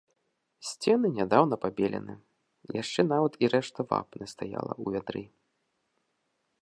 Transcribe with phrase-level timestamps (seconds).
[0.67, 2.15] Сцены нядаўна пабелены,
[2.81, 5.23] яшчэ нават і рэшта вапны стаяла ў вядры.